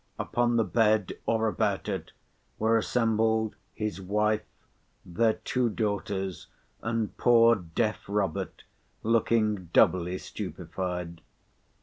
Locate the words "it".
1.87-2.11